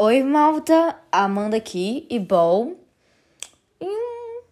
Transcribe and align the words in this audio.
Oi, 0.00 0.22
malta! 0.22 0.94
Amanda 1.10 1.56
aqui 1.56 2.06
e 2.08 2.20
bom. 2.20 2.76
Em 3.80 3.88
um 3.88 4.42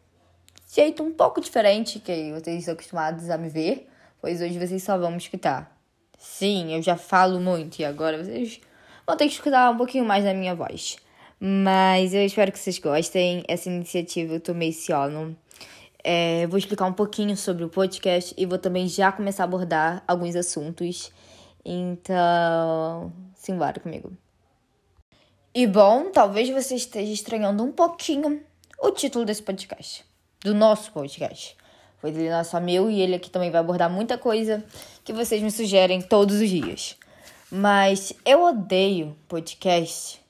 jeito 0.74 1.04
um 1.04 1.12
pouco 1.12 1.40
diferente 1.40 2.00
que 2.00 2.32
vocês 2.32 2.58
estão 2.58 2.74
acostumados 2.74 3.30
a 3.30 3.38
me 3.38 3.48
ver, 3.48 3.88
pois 4.20 4.40
hoje 4.40 4.58
vocês 4.58 4.82
só 4.82 4.98
vão 4.98 5.12
me 5.12 5.18
escutar. 5.18 5.70
Sim, 6.18 6.74
eu 6.74 6.82
já 6.82 6.96
falo 6.96 7.38
muito 7.38 7.78
e 7.78 7.84
agora 7.84 8.24
vocês 8.24 8.60
vão 9.06 9.16
ter 9.16 9.28
que 9.28 9.34
escutar 9.34 9.70
um 9.70 9.76
pouquinho 9.76 10.04
mais 10.04 10.24
da 10.24 10.34
minha 10.34 10.52
voz. 10.52 10.96
Mas 11.38 12.12
eu 12.12 12.24
espero 12.24 12.50
que 12.50 12.58
vocês 12.58 12.80
gostem. 12.80 13.44
Essa 13.46 13.70
iniciativa 13.70 14.34
eu 14.34 14.40
tomei 14.40 14.70
esse 14.70 14.90
ano. 14.90 15.36
É, 16.02 16.44
vou 16.48 16.58
explicar 16.58 16.86
um 16.86 16.92
pouquinho 16.92 17.36
sobre 17.36 17.62
o 17.62 17.68
podcast 17.68 18.34
e 18.36 18.44
vou 18.44 18.58
também 18.58 18.88
já 18.88 19.12
começar 19.12 19.44
a 19.44 19.46
abordar 19.46 20.02
alguns 20.08 20.34
assuntos. 20.34 21.12
Então, 21.64 23.12
simbora 23.36 23.78
comigo. 23.78 24.10
E 25.58 25.66
bom, 25.66 26.10
talvez 26.10 26.50
você 26.50 26.74
esteja 26.74 27.10
estranhando 27.10 27.64
um 27.64 27.72
pouquinho 27.72 28.42
o 28.78 28.90
título 28.90 29.24
desse 29.24 29.42
podcast, 29.42 30.04
do 30.40 30.54
nosso 30.54 30.92
podcast. 30.92 31.56
Pois 31.98 32.14
ele 32.14 32.28
não 32.28 32.40
é 32.40 32.44
só 32.44 32.60
meu 32.60 32.90
e 32.90 33.00
ele 33.00 33.14
aqui 33.14 33.30
também 33.30 33.50
vai 33.50 33.60
abordar 33.60 33.88
muita 33.88 34.18
coisa 34.18 34.62
que 35.02 35.14
vocês 35.14 35.40
me 35.40 35.50
sugerem 35.50 36.02
todos 36.02 36.42
os 36.42 36.50
dias. 36.50 36.98
Mas 37.50 38.12
eu 38.26 38.44
odeio 38.44 39.16
podcast. 39.26 40.20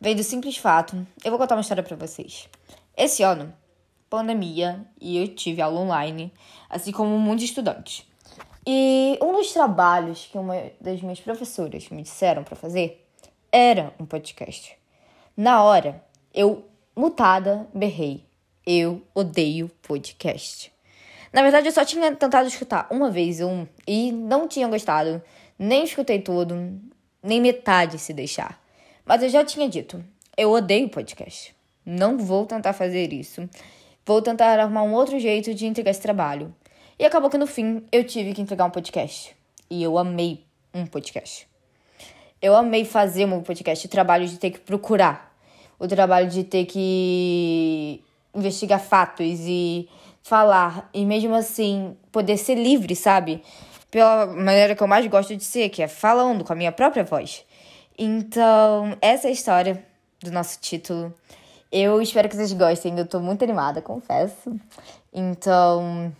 Vem 0.00 0.16
do 0.16 0.24
simples 0.24 0.56
fato, 0.56 1.06
eu 1.24 1.30
vou 1.30 1.38
contar 1.38 1.54
uma 1.54 1.60
história 1.60 1.84
para 1.84 1.94
vocês. 1.94 2.48
Esse 2.96 3.22
ano, 3.22 3.54
pandemia, 4.10 4.84
e 5.00 5.16
eu 5.16 5.28
tive 5.28 5.62
aula 5.62 5.78
online, 5.78 6.34
assim 6.68 6.90
como 6.90 7.16
muitos 7.20 7.44
estudantes. 7.44 8.04
E 8.66 9.16
um 9.22 9.32
dos 9.32 9.52
trabalhos 9.52 10.26
que 10.26 10.36
uma 10.36 10.56
das 10.80 11.00
minhas 11.00 11.20
professoras 11.20 11.88
me 11.88 12.02
disseram 12.02 12.42
para 12.42 12.56
fazer 12.56 13.02
era 13.52 13.92
um 14.00 14.06
podcast. 14.06 14.74
Na 15.36 15.62
hora, 15.62 16.02
eu, 16.32 16.64
mutada, 16.96 17.68
berrei. 17.74 18.24
Eu 18.66 19.02
odeio 19.14 19.68
podcast. 19.82 20.72
Na 21.32 21.42
verdade, 21.42 21.68
eu 21.68 21.72
só 21.72 21.84
tinha 21.84 22.14
tentado 22.16 22.48
escutar 22.48 22.86
uma 22.90 23.10
vez 23.10 23.40
um 23.40 23.66
e 23.86 24.10
não 24.10 24.48
tinha 24.48 24.66
gostado. 24.68 25.22
Nem 25.58 25.84
escutei 25.84 26.20
tudo, 26.20 26.80
nem 27.22 27.40
metade 27.40 27.98
se 27.98 28.14
deixar. 28.14 28.58
Mas 29.04 29.22
eu 29.22 29.28
já 29.28 29.44
tinha 29.44 29.68
dito, 29.68 30.02
eu 30.36 30.50
odeio 30.50 30.88
podcast. 30.88 31.54
Não 31.84 32.16
vou 32.16 32.46
tentar 32.46 32.72
fazer 32.72 33.12
isso. 33.12 33.48
Vou 34.06 34.22
tentar 34.22 34.58
arrumar 34.58 34.82
um 34.84 34.94
outro 34.94 35.18
jeito 35.18 35.54
de 35.54 35.66
entregar 35.66 35.90
esse 35.90 36.00
trabalho. 36.00 36.54
E 36.98 37.04
acabou 37.04 37.28
que 37.28 37.38
no 37.38 37.46
fim 37.46 37.84
eu 37.90 38.04
tive 38.04 38.32
que 38.32 38.40
entregar 38.40 38.64
um 38.64 38.70
podcast. 38.70 39.36
E 39.68 39.82
eu 39.82 39.98
amei 39.98 40.44
um 40.72 40.86
podcast. 40.86 41.51
Eu 42.42 42.56
amei 42.56 42.84
fazer 42.84 43.24
meu 43.24 43.40
podcast, 43.40 43.86
o 43.86 43.88
trabalho 43.88 44.26
de 44.26 44.36
ter 44.36 44.50
que 44.50 44.58
procurar, 44.58 45.32
o 45.78 45.86
trabalho 45.86 46.28
de 46.28 46.42
ter 46.42 46.66
que 46.66 48.02
investigar 48.34 48.80
fatos 48.80 49.38
e 49.46 49.88
falar, 50.24 50.90
e 50.92 51.06
mesmo 51.06 51.36
assim 51.36 51.96
poder 52.10 52.36
ser 52.36 52.56
livre, 52.56 52.96
sabe? 52.96 53.44
Pela 53.92 54.26
maneira 54.26 54.74
que 54.74 54.82
eu 54.82 54.88
mais 54.88 55.06
gosto 55.06 55.36
de 55.36 55.44
ser, 55.44 55.68
que 55.68 55.84
é 55.84 55.86
falando 55.86 56.44
com 56.44 56.52
a 56.52 56.56
minha 56.56 56.72
própria 56.72 57.04
voz. 57.04 57.44
Então, 57.96 58.96
essa 59.00 59.28
é 59.28 59.30
a 59.30 59.32
história 59.32 59.86
do 60.20 60.32
nosso 60.32 60.58
título. 60.60 61.14
Eu 61.70 62.02
espero 62.02 62.28
que 62.28 62.34
vocês 62.34 62.52
gostem, 62.52 62.98
eu 62.98 63.06
tô 63.06 63.20
muito 63.20 63.44
animada, 63.44 63.80
confesso. 63.80 64.52
Então. 65.12 66.12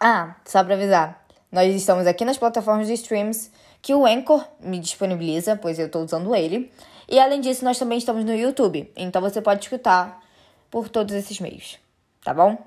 Ah, 0.00 0.36
só 0.44 0.64
pra 0.64 0.74
avisar, 0.74 1.23
nós 1.54 1.72
estamos 1.72 2.04
aqui 2.04 2.24
nas 2.24 2.36
plataformas 2.36 2.88
de 2.88 2.94
streams 2.94 3.48
que 3.80 3.94
o 3.94 4.04
Anchor 4.04 4.44
me 4.58 4.80
disponibiliza, 4.80 5.54
pois 5.54 5.78
eu 5.78 5.86
estou 5.86 6.02
usando 6.02 6.34
ele. 6.34 6.68
E 7.08 7.20
além 7.20 7.40
disso, 7.40 7.64
nós 7.64 7.78
também 7.78 7.96
estamos 7.96 8.24
no 8.24 8.34
YouTube, 8.34 8.90
então 8.96 9.22
você 9.22 9.40
pode 9.40 9.62
escutar 9.62 10.20
por 10.68 10.88
todos 10.88 11.14
esses 11.14 11.38
meios, 11.38 11.78
tá 12.24 12.34
bom? 12.34 12.58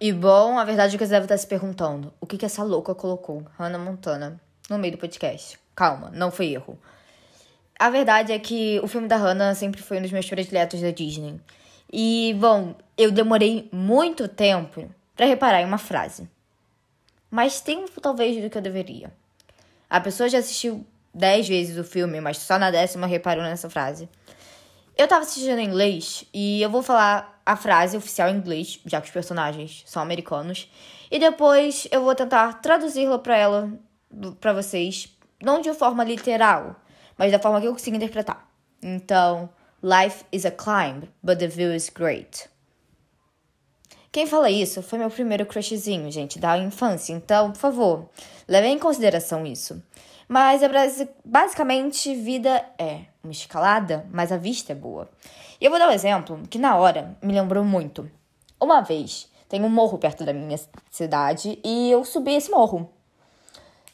E 0.00 0.12
bom, 0.12 0.58
a 0.58 0.64
verdade 0.64 0.94
é 0.94 0.98
que 0.98 1.04
você 1.04 1.10
deve 1.10 1.24
estar 1.24 1.36
se 1.36 1.46
perguntando: 1.46 2.12
o 2.20 2.26
que, 2.26 2.38
que 2.38 2.46
essa 2.46 2.62
louca 2.62 2.94
colocou, 2.94 3.44
Hannah 3.58 3.78
Montana, 3.78 4.40
no 4.70 4.78
meio 4.78 4.92
do 4.92 4.98
podcast? 4.98 5.58
Calma, 5.74 6.10
não 6.14 6.30
foi 6.30 6.52
erro. 6.52 6.78
A 7.78 7.90
verdade 7.90 8.32
é 8.32 8.38
que 8.38 8.80
o 8.82 8.88
filme 8.88 9.08
da 9.08 9.16
Hannah 9.16 9.54
sempre 9.54 9.82
foi 9.82 9.98
um 9.98 10.02
dos 10.02 10.12
meus 10.12 10.28
prediletos 10.28 10.80
da 10.80 10.90
Disney. 10.90 11.40
E, 11.92 12.36
bom, 12.38 12.74
eu 12.96 13.10
demorei 13.10 13.68
muito 13.72 14.28
tempo 14.28 14.90
para 15.16 15.26
reparar 15.26 15.62
em 15.62 15.64
uma 15.64 15.78
frase. 15.78 16.28
Mais 17.30 17.60
tempo, 17.60 18.00
talvez, 18.00 18.40
do 18.42 18.50
que 18.50 18.58
eu 18.58 18.62
deveria. 18.62 19.12
A 19.88 20.00
pessoa 20.00 20.28
já 20.28 20.38
assistiu 20.38 20.84
dez 21.14 21.48
vezes 21.48 21.78
o 21.78 21.84
filme, 21.84 22.20
mas 22.20 22.38
só 22.38 22.58
na 22.58 22.70
décima 22.70 23.06
reparou 23.06 23.42
nessa 23.42 23.70
frase. 23.70 24.08
Eu 24.98 25.06
tava 25.06 25.22
assistindo 25.22 25.60
em 25.60 25.66
inglês 25.66 26.24
e 26.34 26.60
eu 26.60 26.68
vou 26.68 26.82
falar 26.82 27.40
a 27.46 27.54
frase 27.54 27.96
oficial 27.96 28.28
em 28.28 28.34
inglês, 28.36 28.80
já 28.84 29.00
que 29.00 29.06
os 29.06 29.12
personagens 29.12 29.84
são 29.86 30.02
americanos, 30.02 30.68
e 31.08 31.20
depois 31.20 31.86
eu 31.92 32.02
vou 32.02 32.16
tentar 32.16 32.54
traduzi-la 32.54 33.16
para 33.20 33.36
ela, 33.36 33.72
para 34.40 34.52
vocês, 34.52 35.16
não 35.40 35.60
de 35.60 35.72
forma 35.72 36.02
literal, 36.02 36.74
mas 37.16 37.30
da 37.30 37.38
forma 37.38 37.60
que 37.60 37.68
eu 37.68 37.72
consigo 37.72 37.96
interpretar. 37.96 38.44
Então, 38.82 39.48
life 39.80 40.24
is 40.32 40.44
a 40.44 40.50
climb, 40.50 41.08
but 41.22 41.38
the 41.38 41.46
view 41.46 41.72
is 41.72 41.88
great. 41.88 42.50
Quem 44.10 44.26
fala 44.26 44.50
isso 44.50 44.82
foi 44.82 44.98
meu 44.98 45.10
primeiro 45.10 45.46
crushzinho, 45.46 46.10
gente, 46.10 46.40
da 46.40 46.58
infância. 46.58 47.12
Então, 47.12 47.52
por 47.52 47.58
favor, 47.58 48.10
levem 48.48 48.74
em 48.74 48.78
consideração 48.80 49.46
isso. 49.46 49.80
Mas 50.28 50.62
é 50.62 50.68
basicamente 51.24 52.14
vida 52.14 52.62
é 52.78 53.06
uma 53.24 53.32
escalada, 53.32 54.06
mas 54.12 54.30
a 54.30 54.36
vista 54.36 54.72
é 54.72 54.74
boa. 54.74 55.08
E 55.58 55.64
eu 55.64 55.70
vou 55.70 55.78
dar 55.78 55.88
um 55.88 55.92
exemplo 55.92 56.42
que 56.50 56.58
na 56.58 56.76
hora 56.76 57.16
me 57.22 57.32
lembrou 57.32 57.64
muito. 57.64 58.10
Uma 58.60 58.82
vez, 58.82 59.26
tem 59.48 59.64
um 59.64 59.70
morro 59.70 59.96
perto 59.96 60.26
da 60.26 60.34
minha 60.34 60.60
cidade 60.90 61.58
e 61.64 61.90
eu 61.90 62.04
subi 62.04 62.34
esse 62.34 62.50
morro. 62.50 62.90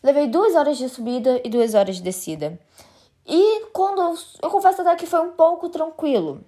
Levei 0.03 0.27
duas 0.27 0.56
horas 0.56 0.77
de 0.77 0.89
subida 0.89 1.41
e 1.44 1.49
duas 1.49 1.75
horas 1.75 1.97
de 1.97 2.03
descida. 2.03 2.59
E 3.25 3.67
quando 3.73 4.03
eu, 4.03 4.15
eu 4.43 4.50
confesso 4.50 4.83
até 4.83 4.97
que 4.97 5.06
foi 5.06 5.21
um 5.21 5.31
pouco 5.31 5.69
tranquilo. 5.69 6.44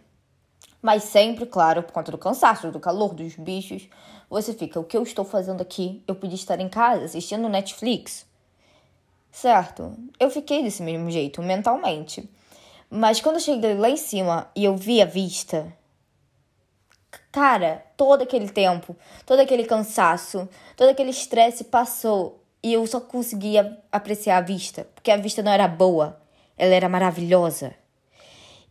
Mas 0.82 1.04
sempre, 1.04 1.46
claro, 1.46 1.82
por 1.82 1.92
conta 1.92 2.10
do 2.10 2.18
cansaço, 2.18 2.70
do 2.70 2.80
calor, 2.80 3.14
dos 3.14 3.36
bichos, 3.36 3.88
você 4.28 4.52
fica, 4.52 4.78
o 4.78 4.84
que 4.84 4.96
eu 4.96 5.02
estou 5.02 5.24
fazendo 5.24 5.60
aqui? 5.62 6.02
Eu 6.06 6.16
podia 6.16 6.34
estar 6.34 6.60
em 6.60 6.68
casa 6.68 7.04
assistindo 7.04 7.48
Netflix. 7.48 8.26
Certo, 9.38 9.92
eu 10.18 10.30
fiquei 10.30 10.62
desse 10.62 10.82
mesmo 10.82 11.10
jeito, 11.10 11.42
mentalmente. 11.42 12.26
Mas 12.88 13.20
quando 13.20 13.36
eu 13.36 13.40
cheguei 13.42 13.74
lá 13.74 13.90
em 13.90 13.96
cima 13.98 14.50
e 14.56 14.64
eu 14.64 14.74
vi 14.74 15.02
a 15.02 15.04
vista, 15.04 15.70
cara, 17.30 17.84
todo 17.98 18.22
aquele 18.22 18.48
tempo, 18.48 18.96
todo 19.26 19.40
aquele 19.40 19.66
cansaço, 19.66 20.48
todo 20.74 20.88
aquele 20.88 21.10
estresse 21.10 21.64
passou 21.64 22.42
e 22.62 22.72
eu 22.72 22.86
só 22.86 22.98
conseguia 22.98 23.78
apreciar 23.92 24.38
a 24.38 24.40
vista, 24.40 24.88
porque 24.94 25.10
a 25.10 25.18
vista 25.18 25.42
não 25.42 25.52
era 25.52 25.68
boa, 25.68 26.18
ela 26.56 26.74
era 26.74 26.88
maravilhosa. 26.88 27.74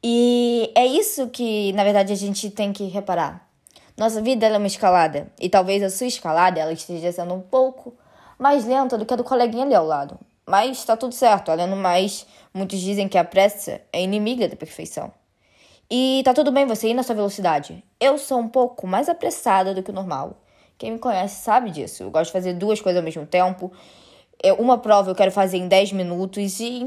E 0.04 0.72
é 0.74 0.84
isso 0.84 1.30
que, 1.30 1.74
na 1.74 1.84
verdade, 1.84 2.12
a 2.12 2.16
gente 2.16 2.50
tem 2.50 2.74
que 2.74 2.86
reparar. 2.86 3.48
Nossa 3.96 4.20
vida 4.20 4.48
é 4.48 4.58
uma 4.58 4.66
escalada, 4.66 5.32
e 5.40 5.48
talvez 5.48 5.84
a 5.84 5.92
sua 5.92 6.08
escalada 6.08 6.60
ela 6.60 6.74
esteja 6.74 7.12
sendo 7.12 7.36
um 7.36 7.42
pouco 7.42 7.96
mais 8.40 8.66
lenta 8.66 8.98
do 8.98 9.06
que 9.06 9.14
a 9.14 9.18
do 9.18 9.24
coleguinha 9.24 9.64
ali 9.64 9.76
ao 9.76 9.86
lado. 9.86 10.20
Mas 10.48 10.78
está 10.78 10.96
tudo 10.96 11.14
certo, 11.14 11.50
além 11.50 11.68
mais, 11.76 12.26
muitos 12.54 12.80
dizem 12.80 13.08
que 13.08 13.18
a 13.18 13.24
pressa 13.24 13.82
é 13.92 14.02
inimiga 14.02 14.48
da 14.48 14.56
perfeição. 14.56 15.12
E 15.90 16.22
tá 16.24 16.34
tudo 16.34 16.52
bem 16.52 16.66
você 16.66 16.90
ir 16.90 16.94
na 16.94 17.04
sua 17.04 17.16
velocidade. 17.16 17.84
Eu 18.00 18.18
sou 18.18 18.40
um 18.40 18.48
pouco 18.48 18.86
mais 18.86 19.10
apressada 19.10 19.74
do 19.74 19.82
que 19.82 19.92
o 19.92 19.94
normal. 19.94 20.42
Quem 20.78 20.92
me 20.92 21.00
conhece 21.00 21.44
sabe 21.44 21.72
disso. 21.72 22.04
Eu 22.04 22.12
gosto 22.12 22.28
de 22.28 22.34
fazer 22.34 22.54
duas 22.54 22.82
coisas 22.82 23.00
ao 23.00 23.04
mesmo 23.04 23.26
tempo. 23.26 23.72
Uma 24.60 24.78
prova 24.78 25.12
eu 25.12 25.16
quero 25.16 25.32
fazer 25.32 25.58
em 25.58 25.68
10 25.68 25.94
minutos 25.94 26.60
e 26.60 26.86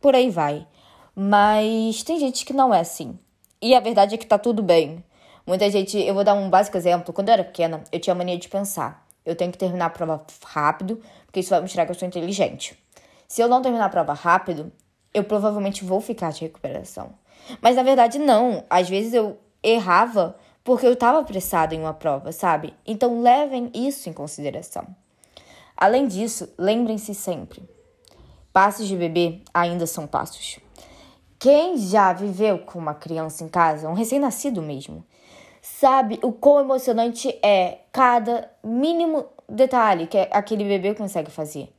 por 0.00 0.14
aí 0.14 0.30
vai. 0.30 0.66
Mas 1.14 2.02
tem 2.02 2.18
gente 2.18 2.44
que 2.44 2.52
não 2.52 2.74
é 2.74 2.80
assim. 2.80 3.18
E 3.62 3.74
a 3.74 3.80
verdade 3.80 4.14
é 4.14 4.18
que 4.18 4.26
tá 4.26 4.38
tudo 4.38 4.62
bem. 4.62 5.04
Muita 5.46 5.70
gente, 5.70 5.98
eu 5.98 6.14
vou 6.14 6.24
dar 6.24 6.34
um 6.34 6.48
básico 6.50 6.76
exemplo. 6.76 7.12
Quando 7.12 7.28
eu 7.28 7.34
era 7.34 7.44
pequena, 7.44 7.82
eu 7.90 8.00
tinha 8.00 8.14
mania 8.14 8.38
de 8.38 8.48
pensar: 8.48 9.06
eu 9.24 9.36
tenho 9.36 9.52
que 9.52 9.58
terminar 9.58 9.86
a 9.86 9.90
prova 9.90 10.24
rápido, 10.44 11.00
porque 11.26 11.40
isso 11.40 11.50
vai 11.50 11.60
mostrar 11.60 11.84
que 11.84 11.92
eu 11.92 11.94
sou 11.94 12.08
inteligente. 12.08 12.78
Se 13.30 13.40
eu 13.40 13.46
não 13.46 13.62
terminar 13.62 13.84
a 13.84 13.88
prova 13.88 14.12
rápido, 14.12 14.72
eu 15.14 15.22
provavelmente 15.22 15.84
vou 15.84 16.00
ficar 16.00 16.32
de 16.32 16.40
recuperação. 16.40 17.12
Mas 17.62 17.76
na 17.76 17.84
verdade, 17.84 18.18
não. 18.18 18.64
Às 18.68 18.88
vezes 18.88 19.14
eu 19.14 19.38
errava 19.62 20.36
porque 20.64 20.84
eu 20.84 20.94
estava 20.94 21.20
apressado 21.20 21.72
em 21.72 21.80
uma 21.80 21.94
prova, 21.94 22.32
sabe? 22.32 22.74
Então 22.84 23.22
levem 23.22 23.70
isso 23.72 24.08
em 24.08 24.12
consideração. 24.12 24.84
Além 25.76 26.08
disso, 26.08 26.52
lembrem-se 26.58 27.14
sempre: 27.14 27.62
passos 28.52 28.88
de 28.88 28.96
bebê 28.96 29.42
ainda 29.54 29.86
são 29.86 30.08
passos. 30.08 30.58
Quem 31.38 31.78
já 31.78 32.12
viveu 32.12 32.58
com 32.58 32.80
uma 32.80 32.94
criança 32.94 33.44
em 33.44 33.48
casa, 33.48 33.88
um 33.88 33.94
recém-nascido 33.94 34.60
mesmo, 34.60 35.06
sabe 35.62 36.18
o 36.20 36.32
quão 36.32 36.58
emocionante 36.58 37.28
é 37.44 37.82
cada 37.92 38.50
mínimo 38.64 39.24
detalhe 39.48 40.08
que 40.08 40.18
aquele 40.32 40.64
bebê 40.64 40.96
consegue 40.96 41.30
fazer. 41.30 41.72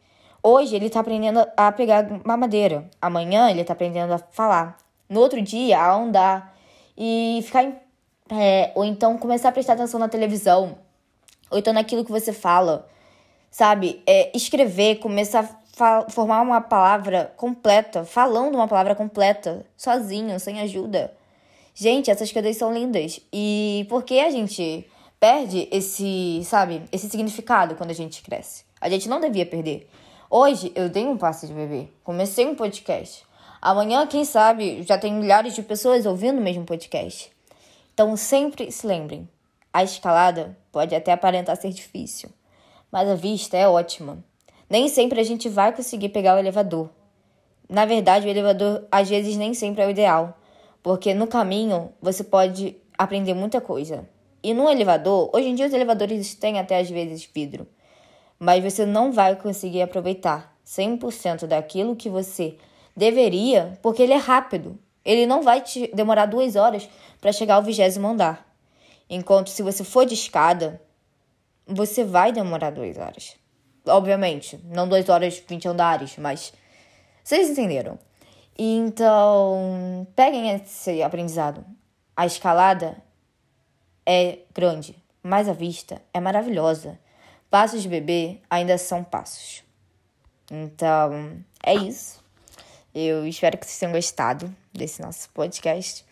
Hoje 0.43 0.75
ele 0.75 0.89
tá 0.89 1.01
aprendendo 1.01 1.45
a 1.55 1.71
pegar 1.71 2.07
mamadeira. 2.25 2.89
Amanhã 2.99 3.49
ele 3.49 3.63
tá 3.63 3.73
aprendendo 3.73 4.13
a 4.13 4.17
falar. 4.17 4.77
No 5.07 5.19
outro 5.19 5.41
dia, 5.41 5.77
a 5.77 5.93
andar. 5.93 6.57
E 6.97 7.41
ficar 7.43 7.63
em. 7.63 7.75
Ou 8.75 8.83
então 8.83 9.17
começar 9.17 9.49
a 9.49 9.51
prestar 9.51 9.73
atenção 9.73 9.99
na 9.99 10.07
televisão. 10.07 10.77
Ou 11.49 11.59
então 11.59 11.73
naquilo 11.73 12.03
que 12.03 12.11
você 12.11 12.33
fala. 12.33 12.87
Sabe? 13.51 14.01
É, 14.07 14.35
escrever, 14.35 14.95
começar 14.95 15.61
a 15.79 16.09
formar 16.09 16.41
uma 16.41 16.61
palavra 16.61 17.33
completa. 17.37 18.03
Falando 18.03 18.55
uma 18.55 18.67
palavra 18.67 18.95
completa. 18.95 19.65
Sozinho, 19.77 20.39
sem 20.39 20.59
ajuda. 20.59 21.13
Gente, 21.75 22.09
essas 22.09 22.31
coisas 22.31 22.57
são 22.57 22.73
lindas. 22.73 23.19
E 23.31 23.85
por 23.89 24.03
que 24.03 24.19
a 24.19 24.29
gente 24.31 24.87
perde 25.19 25.67
esse, 25.71 26.41
sabe, 26.43 26.81
esse 26.91 27.09
significado 27.09 27.75
quando 27.75 27.91
a 27.91 27.95
gente 27.95 28.23
cresce? 28.23 28.63
A 28.79 28.89
gente 28.89 29.07
não 29.07 29.19
devia 29.19 29.45
perder. 29.45 29.87
Hoje 30.33 30.71
eu 30.75 30.87
dei 30.87 31.05
um 31.05 31.17
passo 31.17 31.45
de 31.45 31.53
bebê, 31.53 31.89
comecei 32.05 32.47
um 32.47 32.55
podcast. 32.55 33.25
Amanhã, 33.61 34.07
quem 34.07 34.23
sabe, 34.23 34.81
já 34.83 34.97
tem 34.97 35.11
milhares 35.11 35.53
de 35.53 35.61
pessoas 35.61 36.05
ouvindo 36.05 36.37
o 36.37 36.41
mesmo 36.41 36.63
podcast. 36.63 37.29
Então 37.93 38.15
sempre 38.15 38.71
se 38.71 38.87
lembrem: 38.87 39.27
a 39.73 39.83
escalada 39.83 40.57
pode 40.71 40.95
até 40.95 41.11
aparentar 41.11 41.57
ser 41.57 41.71
difícil, 41.71 42.29
mas 42.89 43.09
a 43.09 43.15
vista 43.15 43.57
é 43.57 43.67
ótima. 43.67 44.23
Nem 44.69 44.87
sempre 44.87 45.19
a 45.19 45.23
gente 45.25 45.49
vai 45.49 45.75
conseguir 45.75 46.07
pegar 46.07 46.35
o 46.35 46.39
elevador. 46.39 46.89
Na 47.67 47.83
verdade, 47.83 48.25
o 48.25 48.29
elevador 48.29 48.87
às 48.89 49.09
vezes 49.09 49.35
nem 49.35 49.53
sempre 49.53 49.83
é 49.83 49.85
o 49.85 49.89
ideal, 49.89 50.39
porque 50.81 51.13
no 51.13 51.27
caminho 51.27 51.91
você 52.01 52.23
pode 52.23 52.77
aprender 52.97 53.33
muita 53.33 53.59
coisa. 53.59 54.07
E 54.41 54.53
no 54.53 54.69
elevador, 54.69 55.29
hoje 55.33 55.49
em 55.49 55.55
dia 55.55 55.67
os 55.67 55.73
elevadores 55.73 56.33
têm 56.35 56.57
até 56.57 56.79
às 56.79 56.89
vezes 56.89 57.29
vidro 57.35 57.67
mas 58.41 58.63
você 58.63 58.87
não 58.87 59.11
vai 59.11 59.35
conseguir 59.35 59.83
aproveitar 59.83 60.57
100% 60.65 61.45
daquilo 61.45 61.95
que 61.95 62.09
você 62.09 62.57
deveria, 62.97 63.77
porque 63.83 64.01
ele 64.01 64.13
é 64.13 64.17
rápido. 64.17 64.79
Ele 65.05 65.27
não 65.27 65.43
vai 65.43 65.61
te 65.61 65.91
demorar 65.93 66.25
duas 66.25 66.55
horas 66.55 66.89
para 67.21 67.31
chegar 67.31 67.55
ao 67.55 67.61
vigésimo 67.61 68.07
andar. 68.07 68.51
Enquanto 69.07 69.51
se 69.51 69.61
você 69.61 69.83
for 69.83 70.07
de 70.07 70.15
escada, 70.15 70.81
você 71.67 72.03
vai 72.03 72.31
demorar 72.31 72.71
duas 72.71 72.97
horas. 72.97 73.35
Obviamente, 73.87 74.59
não 74.65 74.89
duas 74.89 75.07
horas, 75.07 75.37
20 75.47 75.67
andares, 75.67 76.17
mas 76.17 76.51
vocês 77.23 77.47
entenderam. 77.47 77.99
Então, 78.57 80.07
peguem 80.15 80.49
esse 80.49 81.03
aprendizado. 81.03 81.63
A 82.17 82.25
escalada 82.25 82.97
é 84.03 84.39
grande, 84.51 84.95
mas 85.21 85.47
a 85.47 85.53
vista 85.53 86.01
é 86.11 86.19
maravilhosa. 86.19 86.97
Passos 87.51 87.83
de 87.83 87.89
bebê 87.89 88.39
ainda 88.49 88.77
são 88.77 89.03
passos. 89.03 89.61
Então, 90.49 91.37
é 91.61 91.75
isso. 91.75 92.23
Eu 92.95 93.27
espero 93.27 93.57
que 93.57 93.65
vocês 93.65 93.77
tenham 93.77 93.91
gostado 93.91 94.55
desse 94.71 95.01
nosso 95.01 95.29
podcast. 95.31 96.05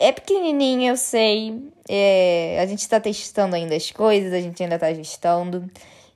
É 0.00 0.10
pequenininho, 0.10 0.90
eu 0.90 0.96
sei. 0.96 1.70
É, 1.88 2.58
a 2.60 2.66
gente 2.66 2.80
está 2.80 2.98
testando 2.98 3.54
ainda 3.54 3.76
as 3.76 3.92
coisas, 3.92 4.32
a 4.32 4.40
gente 4.40 4.60
ainda 4.60 4.74
está 4.74 4.88
ajustando. 4.88 5.70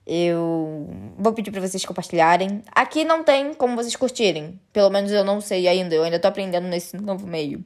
Eu 0.05 0.91
vou 1.17 1.33
pedir 1.33 1.53
para 1.53 1.61
vocês 1.61 1.85
compartilharem. 1.85 2.63
Aqui 2.75 3.05
não 3.05 3.23
tem 3.23 3.55
como 3.55 3.77
vocês 3.77 3.95
curtirem. 3.95 4.59
Pelo 4.73 4.91
menos 4.91 5.13
eu 5.13 5.25
não 5.25 5.41
sei 5.41 5.69
ainda. 5.69 5.95
Eu 5.95 6.03
ainda 6.03 6.19
tô 6.19 6.27
aprendendo 6.27 6.67
nesse 6.67 6.97
novo 6.97 7.29
meio. 7.29 7.65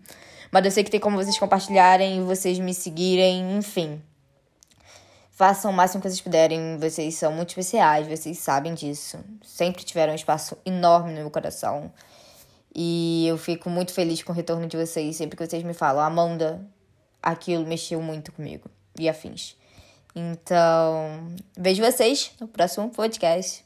Mas 0.53 0.63
eu 0.67 0.71
sei 0.71 0.85
que 0.85 0.91
tem 0.91 1.01
como 1.01 1.17
vocês 1.17 1.39
compartilharem, 1.39 2.23
vocês 2.23 2.59
me 2.59 2.75
seguirem, 2.75 3.57
enfim. 3.57 4.03
Façam 5.37 5.71
o 5.71 5.75
máximo 5.75 6.01
que 6.01 6.09
vocês 6.09 6.23
puderem, 6.23 6.79
vocês 6.79 7.15
são 7.15 7.31
muito 7.31 7.51
especiais, 7.51 8.09
vocês 8.09 8.39
sabem 8.39 8.73
disso. 8.73 9.19
Sempre 9.45 9.85
tiveram 9.85 10.15
um 10.15 10.17
espaço 10.17 10.57
enorme 10.65 11.11
no 11.11 11.21
meu 11.21 11.31
coração. 11.31 11.93
E 12.75 13.27
eu 13.29 13.37
fico 13.37 13.69
muito 13.69 13.93
feliz 13.93 14.23
com 14.23 14.33
o 14.33 14.35
retorno 14.35 14.67
de 14.67 14.79
vocês. 14.79 15.15
Sempre 15.15 15.37
que 15.37 15.47
vocês 15.47 15.63
me 15.63 15.75
falam, 15.75 16.03
Amanda, 16.03 16.67
aquilo 17.23 17.67
mexeu 17.67 18.01
muito 18.01 18.33
comigo. 18.33 18.71
E 18.99 19.11
afins. 19.11 19.59
Então, 20.15 21.35
vejo 21.55 21.85
vocês 21.85 22.33
no 22.41 22.49
próximo 22.49 22.89
podcast. 22.89 23.66